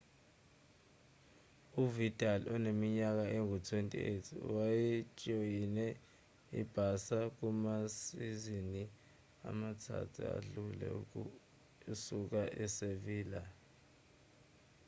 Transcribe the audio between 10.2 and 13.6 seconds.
adlule esuka e-sevilla